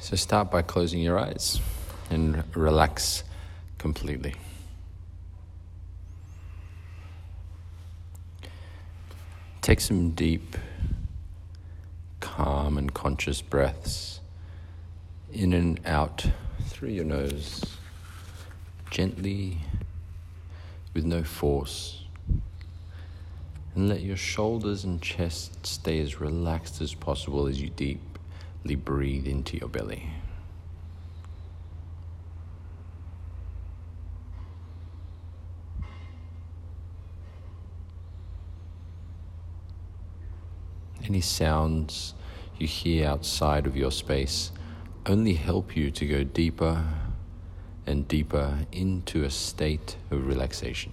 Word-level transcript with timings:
So 0.00 0.14
start 0.14 0.50
by 0.50 0.62
closing 0.62 1.00
your 1.00 1.18
eyes 1.18 1.60
and 2.08 2.44
relax 2.56 3.24
completely. 3.78 4.34
Take 9.60 9.80
some 9.80 10.10
deep, 10.12 10.56
calm, 12.20 12.78
and 12.78 12.94
conscious 12.94 13.42
breaths 13.42 14.20
in 15.32 15.52
and 15.52 15.80
out 15.84 16.24
through 16.68 16.90
your 16.90 17.04
nose, 17.04 17.64
gently, 18.90 19.58
with 20.94 21.04
no 21.04 21.24
force. 21.24 22.04
And 23.74 23.88
let 23.88 24.00
your 24.00 24.16
shoulders 24.16 24.84
and 24.84 25.02
chest 25.02 25.66
stay 25.66 26.00
as 26.00 26.20
relaxed 26.20 26.80
as 26.80 26.94
possible 26.94 27.46
as 27.46 27.60
you 27.60 27.68
deeply 27.68 28.07
breathe 28.74 29.26
into 29.26 29.56
your 29.56 29.68
belly. 29.68 30.10
Any 41.04 41.20
sounds 41.22 42.14
you 42.58 42.66
hear 42.66 43.06
outside 43.06 43.66
of 43.66 43.76
your 43.76 43.90
space 43.90 44.52
only 45.06 45.34
help 45.34 45.74
you 45.74 45.90
to 45.90 46.06
go 46.06 46.22
deeper 46.22 46.84
and 47.86 48.06
deeper 48.06 48.66
into 48.72 49.24
a 49.24 49.30
state 49.30 49.96
of 50.10 50.26
relaxation. 50.26 50.92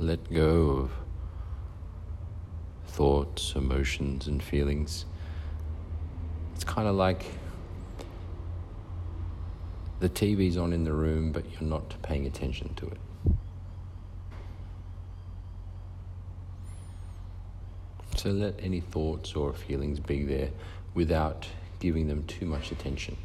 Let 0.00 0.32
go 0.32 0.70
of 0.70 0.92
thoughts, 2.86 3.52
emotions, 3.54 4.28
and 4.28 4.42
feelings. 4.42 5.04
It's 6.54 6.64
kind 6.64 6.88
of 6.88 6.94
like 6.94 7.26
the 9.98 10.08
TV's 10.08 10.56
on 10.56 10.72
in 10.72 10.84
the 10.84 10.94
room, 10.94 11.32
but 11.32 11.44
you're 11.52 11.68
not 11.68 12.00
paying 12.00 12.24
attention 12.24 12.72
to 12.76 12.86
it. 12.86 12.98
So 18.16 18.30
let 18.30 18.54
any 18.58 18.80
thoughts 18.80 19.34
or 19.34 19.52
feelings 19.52 20.00
be 20.00 20.24
there 20.24 20.48
without 20.94 21.46
giving 21.78 22.08
them 22.08 22.24
too 22.24 22.46
much 22.46 22.72
attention. 22.72 23.18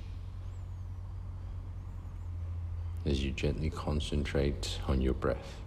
As 3.06 3.24
you 3.24 3.32
gently 3.32 3.70
concentrate 3.70 4.78
on 4.90 5.00
your 5.00 5.14
breath. 5.14 5.62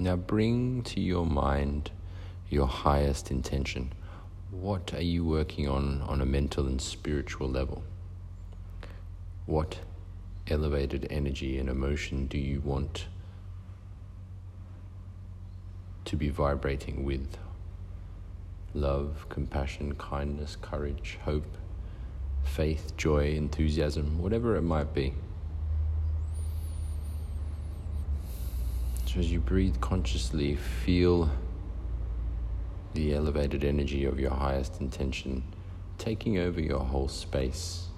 Now 0.00 0.16
bring 0.16 0.82
to 0.84 0.98
your 0.98 1.26
mind 1.26 1.90
your 2.48 2.66
highest 2.66 3.30
intention. 3.30 3.92
What 4.50 4.94
are 4.94 5.02
you 5.02 5.26
working 5.26 5.68
on 5.68 6.00
on 6.00 6.22
a 6.22 6.24
mental 6.24 6.66
and 6.66 6.80
spiritual 6.80 7.50
level? 7.50 7.82
What 9.44 9.80
elevated 10.48 11.06
energy 11.10 11.58
and 11.58 11.68
emotion 11.68 12.28
do 12.28 12.38
you 12.38 12.62
want 12.62 13.08
to 16.06 16.16
be 16.16 16.30
vibrating 16.30 17.04
with? 17.04 17.36
Love, 18.72 19.26
compassion, 19.28 19.96
kindness, 19.96 20.56
courage, 20.56 21.18
hope, 21.26 21.58
faith, 22.42 22.96
joy, 22.96 23.34
enthusiasm, 23.34 24.18
whatever 24.22 24.56
it 24.56 24.62
might 24.62 24.94
be. 24.94 25.12
So 29.12 29.18
as 29.18 29.32
you 29.32 29.40
breathe 29.40 29.80
consciously, 29.80 30.54
feel 30.54 31.28
the 32.94 33.12
elevated 33.12 33.64
energy 33.64 34.04
of 34.04 34.20
your 34.20 34.30
highest 34.30 34.80
intention 34.80 35.42
taking 35.98 36.38
over 36.38 36.60
your 36.60 36.78
whole 36.78 37.08
space. 37.08 37.89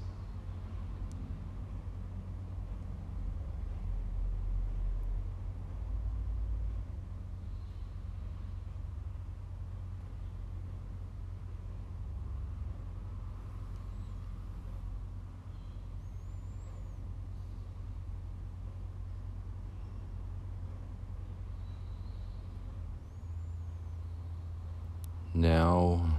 Now 25.35 26.11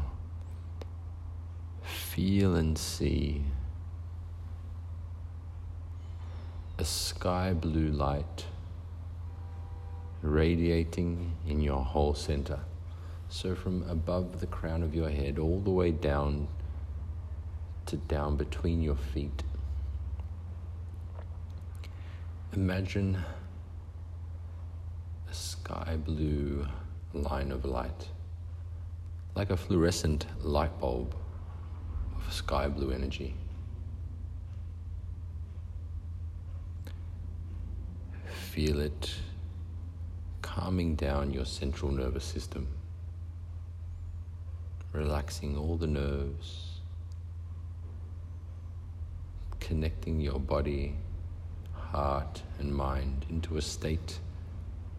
feel 1.84 2.56
and 2.56 2.76
see 2.76 3.44
a 6.80 6.86
sky 6.86 7.54
blue 7.54 7.90
light 7.90 8.46
radiating 10.24 11.36
in 11.48 11.62
your 11.62 11.84
whole 11.84 12.16
center. 12.16 12.60
So, 13.30 13.54
from 13.54 13.88
above 13.88 14.40
the 14.40 14.48
crown 14.48 14.82
of 14.82 14.96
your 14.96 15.10
head 15.10 15.38
all 15.38 15.60
the 15.60 15.70
way 15.70 15.92
down 15.92 16.48
to 17.86 17.98
down 17.98 18.36
between 18.36 18.82
your 18.82 18.96
feet. 18.96 19.44
Imagine 22.54 23.24
a 25.30 25.34
sky 25.34 25.98
blue 26.04 26.66
line 27.14 27.52
of 27.52 27.64
light 27.64 28.08
like 29.36 29.50
a 29.50 29.58
fluorescent 29.58 30.26
light 30.42 30.80
bulb 30.80 31.16
of 32.16 32.32
sky 32.32 32.68
blue 32.68 32.92
energy. 32.92 33.36
Feel 38.52 38.80
it 38.80 39.16
calming 40.44 40.94
down 40.94 41.34
your 41.34 41.46
central 41.46 41.92
nervous 41.92 42.24
system, 42.24 42.68
relaxing 44.92 45.58
all 45.58 45.76
the 45.78 45.88
nerves, 45.88 46.80
connecting 49.60 50.20
your 50.20 50.40
body, 50.40 50.96
heart, 51.74 52.44
and 52.60 52.72
mind 52.72 53.26
into 53.32 53.58
a 53.58 53.62
state 53.62 54.20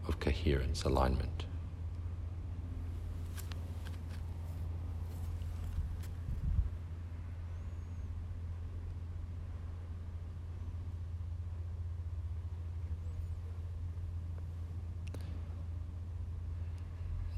of 0.09 0.19
coherence, 0.19 0.83
alignment. 0.83 1.45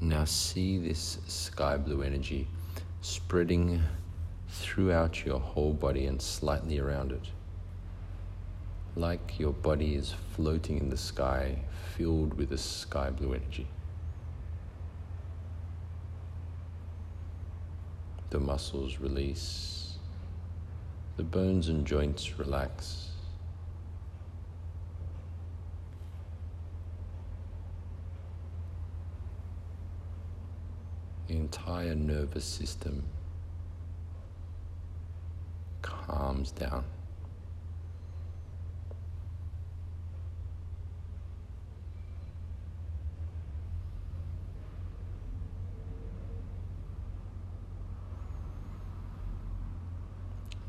Now 0.08 0.24
see 0.24 0.78
this 0.78 1.18
sky 1.26 1.76
blue 1.76 2.00
energy 2.00 2.48
spreading 3.02 3.82
throughout 4.48 5.26
your 5.26 5.38
whole 5.38 5.74
body 5.74 6.06
and 6.06 6.22
slightly 6.22 6.78
around 6.78 7.12
it. 7.12 7.24
Like 8.96 9.38
your 9.38 9.52
body 9.52 9.96
is 9.96 10.14
floating 10.34 10.78
in 10.78 10.88
the 10.88 10.96
sky, 10.96 11.58
filled 11.94 12.38
with 12.38 12.48
this 12.48 12.62
sky 12.62 13.10
blue 13.10 13.34
energy. 13.34 13.66
The 18.30 18.40
muscles 18.40 19.00
release, 19.00 19.98
the 21.18 21.22
bones 21.22 21.68
and 21.68 21.86
joints 21.86 22.38
relax. 22.38 22.98
the 22.98 23.08
entire 31.28 31.94
nervous 31.94 32.44
system 32.44 33.04
calms 35.82 36.50
down. 36.52 36.84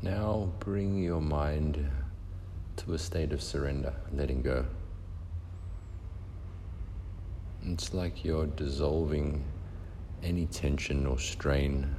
Now 0.02 0.50
bring 0.60 1.02
your 1.02 1.20
mind 1.20 1.86
to 2.76 2.94
a 2.94 2.98
state 2.98 3.32
of 3.32 3.42
surrender, 3.42 3.94
letting 4.12 4.40
go. 4.40 4.64
It's 7.62 7.92
like 7.92 8.24
you're 8.24 8.46
dissolving 8.46 9.44
any 10.22 10.46
tension 10.46 11.06
or 11.06 11.18
strain 11.18 11.94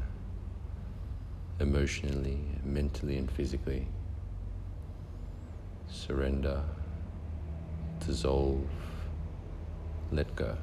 emotionally, 1.60 2.40
mentally, 2.64 3.18
and 3.18 3.32
physically. 3.32 3.88
Surrender, 5.88 6.62
dissolve, 8.06 8.68
let 10.12 10.36
go. 10.36 10.58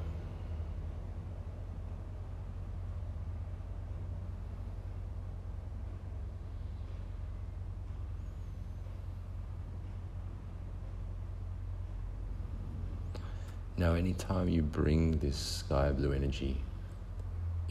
Now, 13.77 13.93
anytime 13.93 14.49
you 14.49 14.61
bring 14.61 15.19
this 15.19 15.37
sky 15.37 15.91
blue 15.91 16.11
energy 16.11 16.61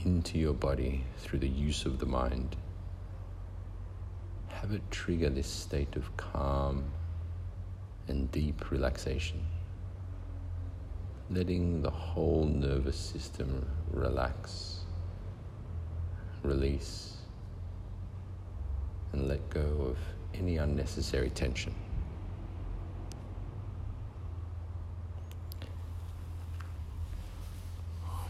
into 0.08 0.38
your 0.38 0.55
body 0.55 1.05
through 1.19 1.38
the 1.38 1.49
use 1.49 1.84
of 1.84 1.99
the 1.99 2.06
mind, 2.06 2.56
have 4.49 4.72
it 4.72 4.82
trigger 4.90 5.28
this 5.28 5.46
state 5.46 5.96
of 5.96 6.16
calm 6.16 6.82
and 8.08 8.32
deep 8.32 8.70
relaxation, 8.70 9.44
letting 11.31 11.82
the 11.82 11.90
whole 11.90 12.46
nervous 12.46 12.96
system 12.96 13.69
relax, 13.93 14.81
release, 16.43 17.19
and 19.12 19.28
let 19.28 19.50
go 19.50 19.90
of 19.90 19.99
any 20.32 20.56
unnecessary 20.56 21.28
tension. 21.31 21.75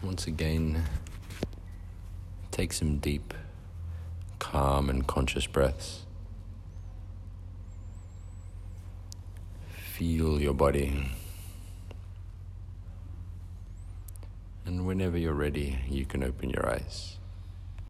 Once 0.03 0.27
again, 0.27 0.83
take 2.59 2.73
some 2.73 2.97
deep, 2.97 3.33
calm, 4.37 4.89
and 4.89 5.07
conscious 5.07 5.47
breaths. 5.47 6.05
Feel 9.93 10.41
your 10.41 10.53
body. 10.53 11.09
And 14.65 14.85
whenever 14.85 15.17
you're 15.17 15.33
ready, 15.33 15.79
you 15.87 16.05
can 16.05 16.21
open 16.21 16.49
your 16.49 16.69
eyes. 16.69 17.17